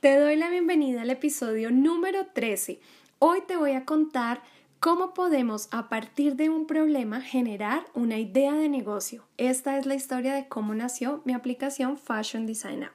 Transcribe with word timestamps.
Te 0.00 0.18
doy 0.18 0.36
la 0.36 0.48
bienvenida 0.48 1.02
al 1.02 1.10
episodio 1.10 1.70
número 1.70 2.24
13. 2.32 2.80
Hoy 3.18 3.42
te 3.46 3.58
voy 3.58 3.72
a 3.72 3.84
contar 3.84 4.40
cómo 4.78 5.12
podemos 5.12 5.68
a 5.72 5.90
partir 5.90 6.36
de 6.36 6.48
un 6.48 6.66
problema 6.66 7.20
generar 7.20 7.82
una 7.92 8.16
idea 8.16 8.54
de 8.54 8.70
negocio. 8.70 9.24
Esta 9.36 9.76
es 9.76 9.84
la 9.84 9.94
historia 9.94 10.32
de 10.32 10.48
cómo 10.48 10.74
nació 10.74 11.20
mi 11.26 11.34
aplicación 11.34 11.98
Fashion 11.98 12.46
Design 12.46 12.84
App. 12.84 12.94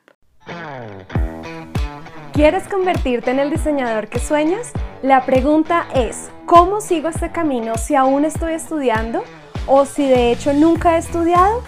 ¿Quieres 2.34 2.68
convertirte 2.68 3.30
en 3.30 3.38
el 3.38 3.52
diseñador 3.52 4.08
que 4.08 4.18
sueñas? 4.18 4.74
La 5.04 5.28
pregunta 5.28 5.88
es, 5.94 6.32
¿cómo 6.48 6.82
sigo 6.82 7.10
este 7.10 7.32
camino 7.32 7.76
si 7.76 7.94
aún 7.94 8.26
estoy 8.26 8.56
estudiando 8.56 9.24
o 9.68 9.86
si 9.86 10.08
de 10.08 10.32
hecho 10.32 10.54
nunca 10.54 10.96
he 10.96 10.98
estudiado? 10.98 11.62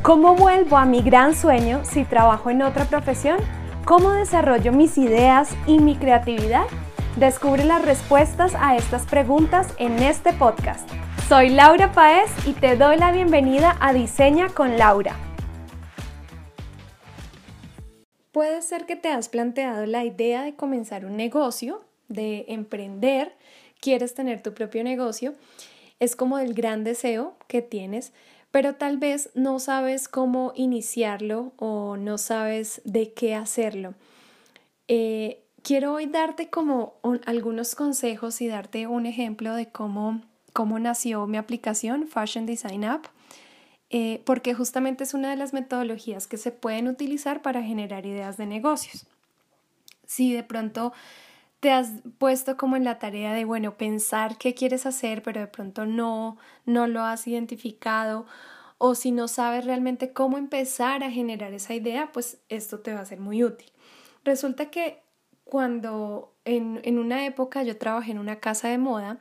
¿Cómo 0.00 0.34
vuelvo 0.34 0.78
a 0.78 0.86
mi 0.86 1.02
gran 1.02 1.34
sueño 1.36 1.84
si 1.84 2.04
trabajo 2.04 2.48
en 2.48 2.62
otra 2.62 2.86
profesión? 2.86 3.36
¿Cómo 3.88 4.12
desarrollo 4.12 4.70
mis 4.70 4.98
ideas 4.98 5.48
y 5.66 5.78
mi 5.78 5.96
creatividad? 5.96 6.66
Descubre 7.16 7.64
las 7.64 7.82
respuestas 7.82 8.54
a 8.54 8.76
estas 8.76 9.06
preguntas 9.06 9.74
en 9.78 10.02
este 10.02 10.34
podcast. 10.34 10.86
Soy 11.26 11.48
Laura 11.48 11.90
Paez 11.92 12.30
y 12.46 12.52
te 12.52 12.76
doy 12.76 12.98
la 12.98 13.12
bienvenida 13.12 13.78
a 13.80 13.94
Diseña 13.94 14.50
con 14.50 14.76
Laura. 14.76 15.16
Puede 18.30 18.60
ser 18.60 18.84
que 18.84 18.94
te 18.94 19.08
has 19.08 19.30
planteado 19.30 19.86
la 19.86 20.04
idea 20.04 20.42
de 20.42 20.54
comenzar 20.54 21.06
un 21.06 21.16
negocio, 21.16 21.82
de 22.08 22.44
emprender, 22.48 23.32
quieres 23.80 24.12
tener 24.12 24.42
tu 24.42 24.52
propio 24.52 24.84
negocio, 24.84 25.32
es 25.98 26.14
como 26.14 26.38
el 26.38 26.52
gran 26.52 26.84
deseo 26.84 27.36
que 27.46 27.62
tienes, 27.62 28.12
pero 28.50 28.74
tal 28.74 28.96
vez 28.96 29.30
no 29.34 29.58
sabes 29.58 30.08
cómo 30.08 30.52
iniciarlo 30.54 31.52
o 31.56 31.96
no 31.96 32.18
sabes 32.18 32.80
de 32.84 33.12
qué 33.12 33.34
hacerlo. 33.34 33.94
Eh, 34.88 35.42
quiero 35.62 35.94
hoy 35.94 36.06
darte 36.06 36.48
como 36.48 36.94
algunos 37.26 37.74
consejos 37.74 38.40
y 38.40 38.48
darte 38.48 38.86
un 38.86 39.06
ejemplo 39.06 39.54
de 39.54 39.68
cómo, 39.68 40.22
cómo 40.52 40.78
nació 40.78 41.26
mi 41.26 41.36
aplicación 41.36 42.08
Fashion 42.08 42.46
Design 42.46 42.84
App, 42.84 43.06
eh, 43.90 44.22
porque 44.24 44.54
justamente 44.54 45.04
es 45.04 45.14
una 45.14 45.30
de 45.30 45.36
las 45.36 45.52
metodologías 45.52 46.26
que 46.26 46.36
se 46.36 46.50
pueden 46.50 46.88
utilizar 46.88 47.42
para 47.42 47.62
generar 47.62 48.06
ideas 48.06 48.36
de 48.36 48.46
negocios. 48.46 49.06
Si 50.06 50.32
de 50.32 50.42
pronto 50.42 50.92
te 51.60 51.72
has 51.72 52.02
puesto 52.18 52.56
como 52.56 52.76
en 52.76 52.84
la 52.84 52.98
tarea 52.98 53.32
de, 53.32 53.44
bueno, 53.44 53.76
pensar 53.76 54.38
qué 54.38 54.54
quieres 54.54 54.86
hacer, 54.86 55.22
pero 55.22 55.40
de 55.40 55.46
pronto 55.46 55.86
no, 55.86 56.38
no 56.66 56.86
lo 56.86 57.02
has 57.02 57.26
identificado, 57.26 58.26
o 58.78 58.94
si 58.94 59.10
no 59.10 59.26
sabes 59.26 59.64
realmente 59.64 60.12
cómo 60.12 60.38
empezar 60.38 61.02
a 61.02 61.10
generar 61.10 61.52
esa 61.52 61.74
idea, 61.74 62.12
pues 62.12 62.38
esto 62.48 62.78
te 62.78 62.94
va 62.94 63.00
a 63.00 63.06
ser 63.06 63.18
muy 63.18 63.42
útil. 63.42 63.70
Resulta 64.24 64.70
que 64.70 65.00
cuando 65.44 66.32
en, 66.44 66.80
en 66.84 66.98
una 66.98 67.26
época 67.26 67.62
yo 67.64 67.76
trabajé 67.76 68.12
en 68.12 68.18
una 68.18 68.36
casa 68.36 68.68
de 68.68 68.78
moda 68.78 69.18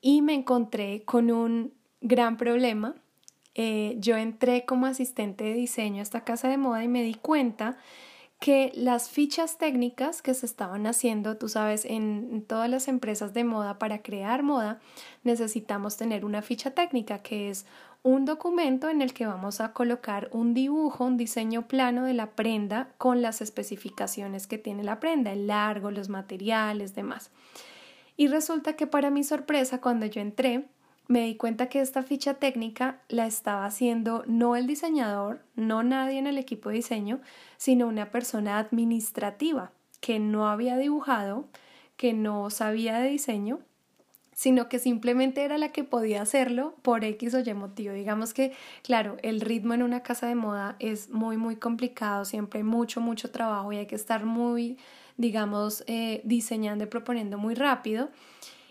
y 0.00 0.22
me 0.22 0.32
encontré 0.32 1.02
con 1.04 1.30
un 1.30 1.74
gran 2.00 2.38
problema, 2.38 2.94
eh, 3.54 3.96
yo 3.98 4.16
entré 4.16 4.64
como 4.64 4.86
asistente 4.86 5.44
de 5.44 5.54
diseño 5.54 6.00
a 6.00 6.02
esta 6.02 6.24
casa 6.24 6.48
de 6.48 6.58
moda 6.58 6.84
y 6.84 6.88
me 6.88 7.02
di 7.02 7.14
cuenta 7.14 7.78
que 8.38 8.70
las 8.74 9.08
fichas 9.08 9.56
técnicas 9.56 10.20
que 10.20 10.34
se 10.34 10.46
estaban 10.46 10.86
haciendo, 10.86 11.36
tú 11.36 11.48
sabes, 11.48 11.84
en 11.84 12.44
todas 12.46 12.68
las 12.68 12.86
empresas 12.86 13.32
de 13.32 13.44
moda 13.44 13.78
para 13.78 14.02
crear 14.02 14.42
moda, 14.42 14.78
necesitamos 15.24 15.96
tener 15.96 16.24
una 16.24 16.42
ficha 16.42 16.72
técnica 16.72 17.20
que 17.20 17.48
es 17.48 17.66
un 18.02 18.24
documento 18.24 18.88
en 18.88 19.02
el 19.02 19.12
que 19.14 19.26
vamos 19.26 19.60
a 19.60 19.72
colocar 19.72 20.28
un 20.30 20.54
dibujo, 20.54 21.04
un 21.04 21.16
diseño 21.16 21.66
plano 21.66 22.04
de 22.04 22.14
la 22.14 22.30
prenda 22.30 22.88
con 22.98 23.20
las 23.20 23.40
especificaciones 23.40 24.46
que 24.46 24.58
tiene 24.58 24.84
la 24.84 25.00
prenda, 25.00 25.32
el 25.32 25.48
largo, 25.48 25.90
los 25.90 26.08
materiales, 26.08 26.94
demás. 26.94 27.30
Y 28.16 28.28
resulta 28.28 28.76
que 28.76 28.86
para 28.86 29.10
mi 29.10 29.24
sorpresa, 29.24 29.80
cuando 29.80 30.06
yo 30.06 30.20
entré, 30.20 30.68
me 31.08 31.22
di 31.22 31.36
cuenta 31.36 31.68
que 31.68 31.80
esta 31.80 32.02
ficha 32.02 32.34
técnica 32.34 33.00
la 33.08 33.26
estaba 33.26 33.64
haciendo 33.64 34.24
no 34.26 34.56
el 34.56 34.66
diseñador, 34.66 35.40
no 35.54 35.82
nadie 35.82 36.18
en 36.18 36.26
el 36.26 36.38
equipo 36.38 36.68
de 36.68 36.76
diseño, 36.76 37.20
sino 37.56 37.86
una 37.86 38.10
persona 38.10 38.58
administrativa 38.58 39.72
que 40.00 40.18
no 40.18 40.48
había 40.48 40.76
dibujado, 40.76 41.46
que 41.96 42.12
no 42.12 42.50
sabía 42.50 42.98
de 42.98 43.08
diseño, 43.08 43.60
sino 44.32 44.68
que 44.68 44.78
simplemente 44.78 45.44
era 45.44 45.56
la 45.56 45.70
que 45.70 45.82
podía 45.82 46.20
hacerlo 46.20 46.74
por 46.82 47.04
X 47.04 47.34
o 47.34 47.40
Y 47.40 47.54
motivo. 47.54 47.94
Digamos 47.94 48.34
que, 48.34 48.52
claro, 48.82 49.16
el 49.22 49.40
ritmo 49.40 49.72
en 49.72 49.82
una 49.82 50.02
casa 50.02 50.26
de 50.26 50.34
moda 50.34 50.76
es 50.78 51.08
muy, 51.08 51.38
muy 51.38 51.56
complicado, 51.56 52.24
siempre 52.26 52.58
hay 52.58 52.64
mucho, 52.64 53.00
mucho 53.00 53.30
trabajo 53.30 53.72
y 53.72 53.78
hay 53.78 53.86
que 53.86 53.94
estar 53.94 54.26
muy, 54.26 54.76
digamos, 55.16 55.84
eh, 55.86 56.20
diseñando 56.24 56.84
y 56.84 56.88
proponiendo 56.88 57.38
muy 57.38 57.54
rápido 57.54 58.10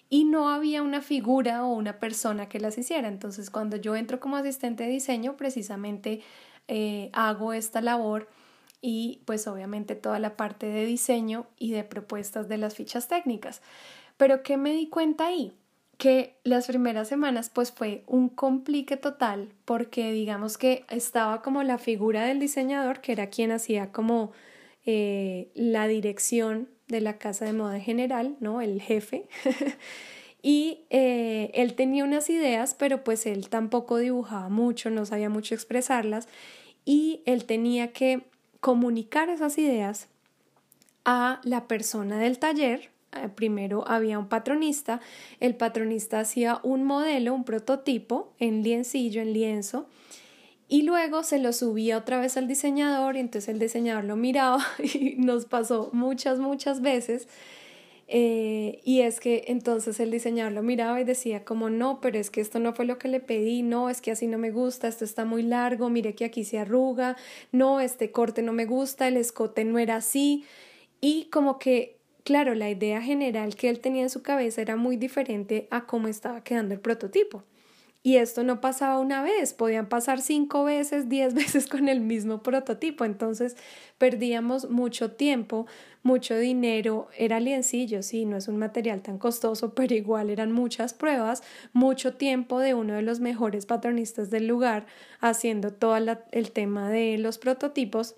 y 0.09 0.25
no 0.25 0.49
había 0.49 0.81
una 0.83 1.01
figura 1.01 1.65
o 1.65 1.73
una 1.73 1.99
persona 1.99 2.47
que 2.47 2.59
las 2.59 2.77
hiciera. 2.77 3.07
Entonces, 3.07 3.49
cuando 3.49 3.77
yo 3.77 3.95
entro 3.95 4.19
como 4.19 4.37
asistente 4.37 4.83
de 4.83 4.89
diseño, 4.89 5.35
precisamente 5.37 6.21
eh, 6.67 7.09
hago 7.13 7.53
esta 7.53 7.81
labor 7.81 8.27
y 8.81 9.21
pues 9.25 9.47
obviamente 9.47 9.95
toda 9.95 10.19
la 10.19 10.37
parte 10.37 10.67
de 10.67 10.85
diseño 10.85 11.47
y 11.57 11.71
de 11.71 11.83
propuestas 11.83 12.47
de 12.47 12.57
las 12.57 12.75
fichas 12.75 13.07
técnicas. 13.07 13.61
Pero 14.17 14.43
¿qué 14.43 14.57
me 14.57 14.73
di 14.73 14.89
cuenta 14.89 15.27
ahí? 15.27 15.53
Que 15.97 16.35
las 16.43 16.67
primeras 16.67 17.07
semanas 17.07 17.49
pues 17.49 17.71
fue 17.71 18.03
un 18.05 18.29
complique 18.29 18.97
total 18.97 19.49
porque 19.65 20.11
digamos 20.11 20.57
que 20.57 20.85
estaba 20.89 21.41
como 21.41 21.63
la 21.63 21.77
figura 21.77 22.25
del 22.25 22.39
diseñador 22.39 23.01
que 23.01 23.13
era 23.13 23.29
quien 23.29 23.51
hacía 23.51 23.91
como 23.91 24.31
eh, 24.85 25.49
la 25.55 25.87
dirección 25.87 26.69
de 26.87 27.01
la 27.01 27.17
casa 27.17 27.45
de 27.45 27.53
moda 27.53 27.75
en 27.75 27.81
general, 27.81 28.35
¿no? 28.39 28.61
El 28.61 28.81
jefe. 28.81 29.27
y 30.41 30.85
eh, 30.89 31.51
él 31.53 31.73
tenía 31.73 32.03
unas 32.03 32.29
ideas, 32.29 32.75
pero 32.75 33.03
pues 33.03 33.25
él 33.25 33.49
tampoco 33.49 33.97
dibujaba 33.97 34.49
mucho, 34.49 34.89
no 34.89 35.05
sabía 35.05 35.29
mucho 35.29 35.55
expresarlas 35.55 36.27
y 36.85 37.21
él 37.25 37.45
tenía 37.45 37.91
que 37.91 38.21
comunicar 38.59 39.29
esas 39.29 39.57
ideas 39.57 40.07
a 41.03 41.41
la 41.43 41.67
persona 41.67 42.19
del 42.19 42.39
taller. 42.39 42.91
Eh, 43.13 43.29
primero 43.29 43.87
había 43.87 44.19
un 44.19 44.27
patronista, 44.27 45.01
el 45.39 45.55
patronista 45.55 46.19
hacía 46.19 46.59
un 46.63 46.83
modelo, 46.83 47.33
un 47.33 47.43
prototipo 47.43 48.33
en 48.39 48.63
liencillo, 48.63 49.21
en 49.21 49.33
lienzo, 49.33 49.87
y 50.67 50.81
luego 50.81 51.23
se 51.23 51.39
lo 51.39 51.53
subía 51.53 51.97
otra 51.97 52.19
vez 52.19 52.37
al 52.37 52.47
diseñador 52.47 53.17
y 53.17 53.19
entonces 53.19 53.49
el 53.49 53.59
diseñador 53.59 54.03
lo 54.05 54.15
miraba 54.15 54.65
y 54.79 55.15
nos 55.17 55.45
pasó 55.45 55.89
muchas, 55.93 56.39
muchas 56.39 56.81
veces. 56.81 57.27
Eh, 58.07 58.81
y 58.83 59.01
es 59.01 59.19
que 59.19 59.45
entonces 59.47 59.99
el 59.99 60.11
diseñador 60.11 60.53
lo 60.53 60.61
miraba 60.61 61.01
y 61.01 61.03
decía 61.03 61.43
como 61.43 61.69
no, 61.69 62.01
pero 62.01 62.19
es 62.19 62.29
que 62.29 62.41
esto 62.41 62.59
no 62.59 62.73
fue 62.73 62.85
lo 62.85 62.99
que 62.99 63.07
le 63.07 63.19
pedí, 63.19 63.63
no, 63.63 63.89
es 63.89 63.99
que 64.01 64.11
así 64.11 64.27
no 64.27 64.37
me 64.37 64.51
gusta, 64.51 64.87
esto 64.87 65.05
está 65.05 65.25
muy 65.25 65.41
largo, 65.41 65.89
mire 65.89 66.13
que 66.13 66.25
aquí 66.25 66.43
se 66.43 66.59
arruga, 66.59 67.15
no, 67.51 67.79
este 67.79 68.11
corte 68.11 68.43
no 68.43 68.53
me 68.53 68.65
gusta, 68.65 69.07
el 69.07 69.17
escote 69.17 69.65
no 69.65 69.79
era 69.79 69.97
así. 69.97 70.45
Y 71.01 71.25
como 71.31 71.57
que, 71.59 71.97
claro, 72.23 72.53
la 72.55 72.69
idea 72.69 73.01
general 73.01 73.55
que 73.55 73.69
él 73.69 73.79
tenía 73.79 74.03
en 74.03 74.09
su 74.09 74.21
cabeza 74.21 74.61
era 74.61 74.75
muy 74.75 74.97
diferente 74.97 75.67
a 75.71 75.85
cómo 75.87 76.07
estaba 76.07 76.43
quedando 76.43 76.73
el 76.73 76.79
prototipo. 76.81 77.43
Y 78.05 78.17
esto 78.17 78.43
no 78.43 78.61
pasaba 78.61 78.99
una 78.99 79.23
vez, 79.23 79.55
podían 79.55 79.89
pasar 79.89 80.21
cinco 80.21 80.63
veces, 80.63 81.09
diez 81.09 81.33
veces 81.33 81.65
con 81.65 81.89
el 81.89 82.01
mismo 82.01 82.43
prototipo. 82.43 83.03
Entonces 83.03 83.57
perdíamos 83.97 84.69
mucho 84.69 85.13
tiempo, 85.13 85.65
mucho 86.03 86.37
dinero. 86.37 87.07
Era 87.17 87.39
liencillo, 87.39 88.03
sí, 88.03 88.25
no 88.25 88.37
es 88.37 88.47
un 88.47 88.57
material 88.57 89.01
tan 89.01 89.17
costoso, 89.17 89.73
pero 89.73 89.95
igual 89.95 90.29
eran 90.29 90.51
muchas 90.51 90.93
pruebas, 90.93 91.41
mucho 91.73 92.13
tiempo 92.13 92.59
de 92.59 92.75
uno 92.75 92.93
de 92.93 93.01
los 93.01 93.21
mejores 93.21 93.65
patronistas 93.65 94.29
del 94.29 94.45
lugar 94.45 94.85
haciendo 95.19 95.73
todo 95.73 95.97
el 96.31 96.51
tema 96.51 96.91
de 96.91 97.17
los 97.17 97.39
prototipos 97.39 98.17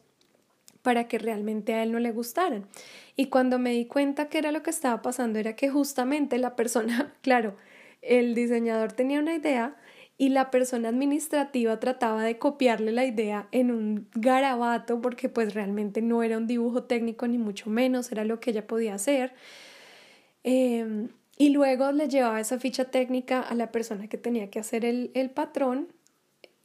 para 0.82 1.08
que 1.08 1.18
realmente 1.18 1.74
a 1.74 1.84
él 1.84 1.94
no 1.94 2.00
le 2.00 2.12
gustaran. 2.12 2.68
Y 3.16 3.28
cuando 3.28 3.58
me 3.58 3.72
di 3.72 3.86
cuenta 3.86 4.28
que 4.28 4.40
era 4.40 4.52
lo 4.52 4.64
que 4.64 4.70
estaba 4.70 5.02
pasando, 5.02 5.40
era 5.40 5.56
que 5.56 5.70
justamente 5.70 6.38
la 6.40 6.58
persona, 6.58 7.14
claro, 7.22 7.56
el 8.02 8.36
diseñador 8.36 8.94
tenía 8.94 9.20
una 9.20 9.36
idea 9.36 9.76
y 10.18 10.30
la 10.30 10.50
persona 10.50 10.90
administrativa 10.90 11.80
trataba 11.80 12.24
de 12.24 12.40
copiarle 12.40 12.92
la 12.92 13.06
idea 13.06 13.48
en 13.52 13.70
un 13.70 14.08
garabato 14.16 15.00
porque 15.00 15.30
pues 15.30 15.54
realmente 15.54 16.02
no 16.02 16.24
era 16.24 16.38
un 16.38 16.48
dibujo 16.48 16.84
técnico 16.84 17.28
ni 17.28 17.38
mucho 17.38 17.70
menos, 17.70 18.12
era 18.12 18.26
lo 18.26 18.40
que 18.40 18.50
ella 18.50 18.66
podía 18.66 18.96
hacer. 18.96 19.34
Em, 20.44 21.10
y 21.38 21.50
luego 21.50 21.92
le 21.92 22.08
llevaba 22.08 22.40
esa 22.40 22.60
ficha 22.60 22.86
técnica 22.86 23.42
a 23.42 23.54
la 23.54 23.72
persona 23.72 24.08
que 24.08 24.18
tenía 24.18 24.50
que 24.50 24.60
hacer 24.60 24.86
el, 24.86 25.12
el 25.14 25.30
patrón, 25.30 25.88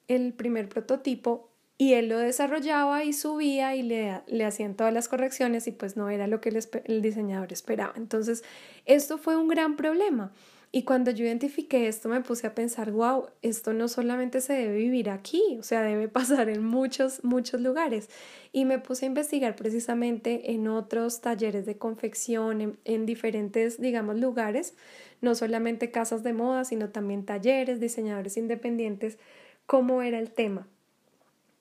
el 0.09 0.33
primer 0.33 0.69
prototipo, 0.69 1.51
y 1.77 1.95
él 1.95 2.09
lo 2.09 2.19
desarrollaba 2.19 3.05
y 3.05 3.13
subía 3.13 3.75
y 3.75 3.83
le, 3.83 4.21
le 4.29 4.45
hacían 4.45 4.77
todas 4.77 4.95
las 4.95 5.09
correcciones 5.09 5.67
y 5.67 5.73
pues 5.73 5.97
no 5.97 6.09
era 6.11 6.27
lo 6.27 6.41
que 6.41 6.51
el, 6.51 6.61
el 6.85 7.03
diseñador 7.03 7.53
esperaba. 7.53 7.93
Entonces, 7.97 8.45
esto 8.87 9.19
fue 9.19 9.37
un 9.37 9.49
gran 9.49 9.77
problema 9.77 10.33
Y 10.75 10.85
cuando 10.85 11.11
yo 11.11 11.27
identifiqué 11.27 11.87
esto 11.87 12.09
me 12.09 12.23
puse 12.23 12.47
a 12.47 12.55
pensar, 12.55 12.93
wow, 12.93 13.27
esto 13.43 13.75
no 13.75 13.89
solamente 13.89 14.41
se 14.41 14.55
debe 14.55 14.77
vivir 14.77 15.11
aquí, 15.11 15.59
o 15.61 15.63
sea, 15.63 15.83
debe 15.83 16.09
pasar 16.09 16.49
en 16.49 16.65
muchos, 16.65 17.23
muchos 17.23 17.61
lugares. 17.61 18.09
Y 18.53 18.65
me 18.65 18.79
puse 18.79 19.05
a 19.05 19.09
investigar 19.09 19.55
precisamente 19.55 20.53
en 20.53 20.67
otros 20.69 21.21
talleres 21.21 21.67
de 21.67 21.77
confección, 21.77 22.63
en, 22.63 22.79
en 22.87 23.05
diferentes, 23.05 23.83
digamos, 23.83 24.19
lugares, 24.19 24.75
no 25.21 25.35
solamente 25.35 25.91
casas 25.91 26.23
de 26.23 26.33
moda, 26.33 26.65
sino 26.65 26.89
también 26.89 27.27
talleres, 27.27 27.79
diseñadores 27.79 28.39
independientes, 28.39 29.19
cómo 29.67 30.01
era 30.01 30.19
el 30.19 30.31
tema. 30.31 30.67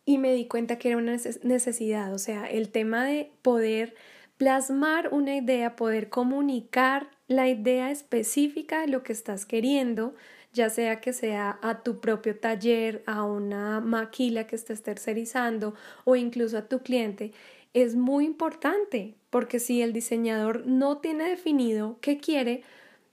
Y 0.05 0.19
me 0.19 0.33
di 0.33 0.47
cuenta 0.47 0.77
que 0.77 0.87
era 0.87 0.97
una 0.97 1.17
necesidad, 1.43 2.13
o 2.13 2.17
sea, 2.17 2.45
el 2.45 2.69
tema 2.69 3.05
de 3.05 3.29
poder 3.41 3.93
plasmar 4.37 5.13
una 5.13 5.35
idea, 5.35 5.75
poder 5.75 6.09
comunicar 6.09 7.09
la 7.31 7.47
idea 7.47 7.91
específica 7.91 8.81
de 8.81 8.87
lo 8.87 9.03
que 9.03 9.13
estás 9.13 9.45
queriendo, 9.45 10.13
ya 10.53 10.69
sea 10.69 10.99
que 10.99 11.13
sea 11.13 11.57
a 11.61 11.81
tu 11.81 12.01
propio 12.01 12.37
taller, 12.37 13.03
a 13.05 13.23
una 13.23 13.79
maquila 13.79 14.47
que 14.47 14.57
estés 14.57 14.83
tercerizando 14.83 15.73
o 16.03 16.17
incluso 16.17 16.57
a 16.57 16.67
tu 16.67 16.79
cliente, 16.79 17.31
es 17.73 17.95
muy 17.95 18.25
importante 18.25 19.15
porque 19.29 19.59
si 19.59 19.81
el 19.81 19.93
diseñador 19.93 20.67
no 20.67 20.97
tiene 20.97 21.29
definido 21.29 21.97
qué 22.01 22.17
quiere, 22.17 22.63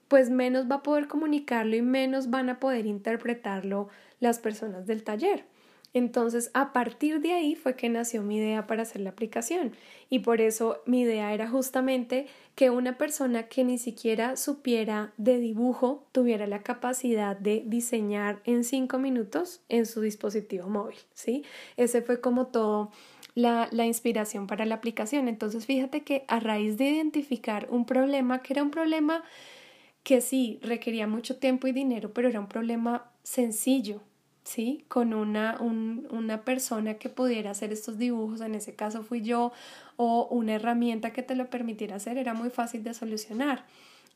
pues 0.09 0.31
menos 0.31 0.69
va 0.69 0.76
a 0.76 0.82
poder 0.82 1.06
comunicarlo 1.06 1.76
y 1.76 1.82
menos 1.82 2.29
van 2.29 2.50
a 2.50 2.59
poder 2.59 2.87
interpretarlo 2.87 3.88
las 4.19 4.41
personas 4.41 4.87
del 4.87 5.05
taller. 5.05 5.44
Entonces, 5.94 6.50
a 6.55 6.73
partir 6.73 7.20
de 7.20 7.32
ahí 7.32 7.55
fue 7.55 7.75
que 7.75 7.88
nació 7.88 8.23
mi 8.23 8.37
idea 8.37 8.67
para 8.67 8.82
hacer 8.82 9.00
la 9.00 9.11
aplicación 9.11 9.73
y 10.11 10.20
por 10.20 10.40
eso 10.40 10.82
mi 10.87 11.00
idea 11.00 11.32
era 11.32 11.49
justamente 11.49 12.26
que 12.55 12.70
una 12.70 12.99
persona 12.99 13.44
que 13.44 13.64
ni 13.64 13.79
siquiera 13.79 14.37
supiera 14.37 15.12
de 15.17 15.38
dibujo 15.38 16.06
tuviera 16.12 16.46
la 16.46 16.62
capacidad 16.62 17.37
de 17.37 17.62
diseñar 17.67 18.40
en 18.44 18.64
cinco 18.64 18.99
minutos 18.99 19.62
en 19.69 19.87
su 19.87 20.00
dispositivo 20.00 20.69
móvil, 20.69 20.99
¿sí? 21.14 21.44
Ese 21.76 22.02
fue 22.02 22.20
como 22.20 22.49
todo 22.49 22.91
la, 23.34 23.69
la 23.70 23.87
inspiración 23.87 24.46
para 24.46 24.67
la 24.67 24.75
aplicación. 24.75 25.29
Entonces, 25.29 25.67
fíjate 25.67 26.02
que 26.02 26.25
a 26.29 26.41
raíz 26.41 26.76
de 26.76 26.91
identificar 26.91 27.69
un 27.70 27.87
problema, 27.87 28.43
que 28.43 28.52
era 28.52 28.62
un 28.62 28.70
problema 28.70 29.23
que 30.02 30.20
sí 30.20 30.58
requería 30.62 31.06
mucho 31.06 31.37
tiempo 31.37 31.67
y 31.67 31.73
dinero, 31.73 32.12
pero 32.12 32.29
era 32.29 32.41
un 32.41 32.49
problema 32.49 33.11
sencillo, 33.23 34.00
¿sí? 34.49 34.87
Con 34.89 35.12
una, 35.12 35.59
una 35.61 36.43
persona 36.43 36.95
que 36.95 37.11
pudiera 37.11 37.50
hacer 37.50 37.71
estos 37.71 37.99
dibujos, 37.99 38.41
en 38.41 38.55
ese 38.55 38.75
caso 38.75 39.03
fui 39.03 39.21
yo, 39.21 39.53
o 39.97 40.27
una 40.31 40.55
herramienta 40.55 41.12
que 41.12 41.23
te 41.23 41.35
lo 41.35 41.50
permitiera 41.50 41.97
hacer, 41.97 42.17
era 42.17 42.33
muy 42.33 42.49
fácil 42.49 42.83
de 42.83 42.95
solucionar. 42.95 43.67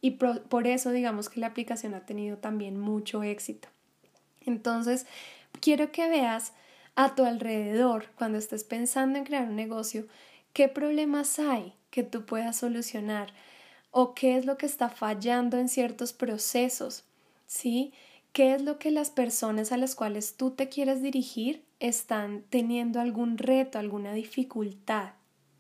Y 0.01 0.13
por 0.13 0.67
eso 0.67 0.91
digamos 0.91 1.29
que 1.29 1.39
la 1.39 1.49
aplicación 1.49 1.95
ha 1.95 2.07
tenido 2.07 2.39
también 2.39 2.81
mucho 2.81 3.23
éxito. 3.23 3.69
Entonces, 4.47 5.07
quiero 5.61 5.93
que 5.93 6.09
veas 6.09 6.55
a 6.97 7.15
tu 7.15 7.25
alrededor, 7.25 8.07
cuando 8.17 8.39
estés 8.39 8.65
pensando 8.65 9.19
en 9.19 9.25
crear 9.25 9.49
un 9.49 9.57
negocio, 9.57 10.07
qué 10.55 10.67
problemas 10.67 11.39
hay 11.39 11.75
que 11.91 12.03
tú 12.03 12.25
puedas 12.25 12.57
solucionar 12.57 13.35
o 13.91 14.15
qué 14.15 14.39
es 14.39 14.47
lo 14.47 14.57
que 14.57 14.65
está 14.65 14.89
fallando 14.89 15.59
en 15.59 15.69
ciertos 15.69 16.15
procesos, 16.15 17.05
¿sí? 17.47 17.93
¿Qué 18.33 18.55
es 18.55 18.63
lo 18.63 18.79
que 18.79 18.91
las 18.91 19.11
personas 19.11 19.73
a 19.73 19.77
las 19.77 19.95
cuales 19.95 20.39
tú 20.39 20.53
te 20.53 20.71
quieres 20.71 21.03
dirigir 21.03 21.67
están 21.81 22.45
teniendo 22.49 22.99
algún 22.99 23.37
reto, 23.37 23.79
alguna 23.79 24.15
dificultad? 24.15 25.13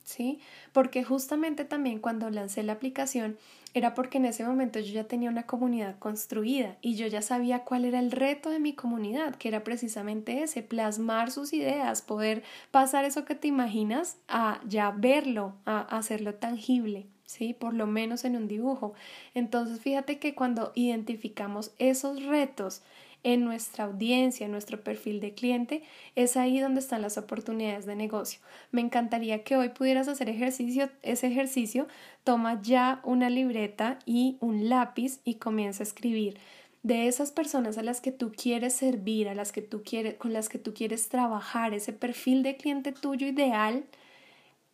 ¿Sí? 0.05 0.41
Porque 0.73 1.05
justamente 1.05 1.67
también 1.67 1.99
cuando 2.01 2.31
lancé 2.31 2.63
la 2.63 2.73
aplicación 2.73 3.37
era 3.75 3.95
porque 3.95 4.19
en 4.19 4.25
ese 4.25 4.45
momento 4.45 4.81
yo 4.81 4.93
ya 4.93 5.05
tenía 5.05 5.29
una 5.29 5.47
comunidad 5.47 5.99
construida 5.99 6.79
y 6.81 6.97
yo 6.97 7.07
ya 7.07 7.21
sabía 7.21 7.65
cuál 7.65 7.85
era 7.85 7.99
el 7.99 8.11
reto 8.11 8.49
de 8.49 8.59
mi 8.59 8.75
comunidad, 8.75 9.37
que 9.37 9.49
era 9.49 9.65
precisamente 9.65 10.43
ese, 10.43 10.63
plasmar 10.63 11.31
sus 11.31 11.53
ideas, 11.53 12.01
poder 12.01 12.43
pasar 12.71 13.05
eso 13.05 13.27
que 13.27 13.35
te 13.35 13.49
imaginas 13.49 14.17
a 14.29 14.61
ya 14.67 14.91
verlo, 14.91 15.57
a 15.67 15.81
hacerlo 15.81 16.35
tangible. 16.35 17.07
¿Sí? 17.33 17.55
Por 17.55 17.75
lo 17.75 17.87
menos 17.87 18.25
en 18.25 18.37
un 18.37 18.49
dibujo. 18.49 18.95
Entonces, 19.35 19.81
fíjate 19.81 20.19
que 20.19 20.35
cuando 20.35 20.73
identificamos 20.75 21.73
esos 21.79 22.25
retos 22.25 22.83
en 23.25 23.45
nuestra 23.45 23.85
audiencia, 23.85 24.47
en 24.47 24.53
nuestro 24.53 24.83
perfil 24.83 25.21
de 25.21 25.33
cliente, 25.33 25.83
es 26.17 26.37
ahí 26.37 26.59
donde 26.59 26.81
están 26.81 27.03
las 27.03 27.19
oportunidades 27.19 27.87
de 27.87 27.95
negocio. 27.95 28.41
Me 28.73 28.81
encantaría 28.81 29.45
que 29.45 29.57
hoy 29.57 29.69
pudieras 29.71 30.09
hacer 30.09 30.29
ejercicio, 30.29 30.91
ese 31.03 31.29
ejercicio, 31.29 31.87
toma 32.25 32.61
ya 32.63 33.01
una 33.05 33.31
libreta 33.31 33.99
y 34.07 34.37
un 34.41 34.69
lápiz 34.69 35.21
y 35.25 35.37
comienza 35.37 35.83
a 35.83 35.87
escribir 35.87 36.39
de 36.83 37.07
esas 37.07 37.31
personas 37.31 37.79
a 37.79 37.83
las 37.83 38.01
que 38.01 38.11
tú 38.11 38.33
quieres 38.33 38.75
servir, 38.75 39.29
a 39.29 39.35
las 39.35 39.53
que 39.53 39.63
tú 39.63 39.83
quieres, 39.85 40.15
con 40.15 40.33
las 40.33 40.49
que 40.49 40.59
tú 40.59 40.75
quieres 40.75 41.09
trabajar, 41.09 41.75
ese 41.75 41.93
perfil 41.93 42.43
de 42.43 42.57
cliente 42.57 42.93
tuyo 42.93 43.27
ideal, 43.29 43.85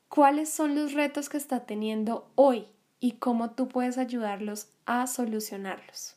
cuáles 0.09 0.49
son 0.49 0.75
los 0.75 0.95
retos 0.95 1.29
que 1.29 1.37
está 1.37 1.61
teniendo 1.61 2.31
hoy 2.35 2.67
y 3.01 3.13
cómo 3.13 3.51
tú 3.51 3.69
puedes 3.69 3.99
ayudarlos 3.99 4.69
a 4.87 5.07
solucionarlos. 5.07 6.17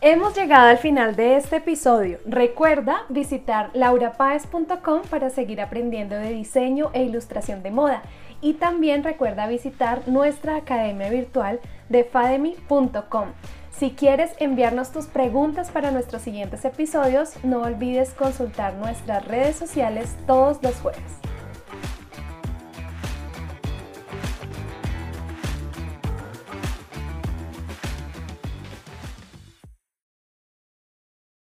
Hemos 0.00 0.36
llegado 0.36 0.68
al 0.68 0.78
final 0.78 1.16
de 1.16 1.36
este 1.36 1.56
episodio. 1.56 2.20
Recuerda 2.24 3.04
visitar 3.08 3.70
laurapaez.com 3.74 5.02
para 5.10 5.28
seguir 5.28 5.60
aprendiendo 5.60 6.14
de 6.14 6.30
diseño 6.30 6.90
e 6.92 7.02
ilustración 7.02 7.64
de 7.64 7.72
moda. 7.72 8.02
Y 8.40 8.54
también 8.54 9.02
recuerda 9.02 9.48
visitar 9.48 10.06
nuestra 10.06 10.54
academia 10.54 11.10
virtual 11.10 11.58
de 11.88 12.04
fademi.com. 12.04 13.32
Si 13.72 13.90
quieres 13.90 14.30
enviarnos 14.38 14.92
tus 14.92 15.06
preguntas 15.06 15.72
para 15.72 15.90
nuestros 15.90 16.22
siguientes 16.22 16.64
episodios, 16.64 17.32
no 17.42 17.62
olvides 17.62 18.10
consultar 18.10 18.74
nuestras 18.74 19.26
redes 19.26 19.56
sociales 19.56 20.16
todos 20.28 20.62
los 20.62 20.76
jueves. 20.76 21.27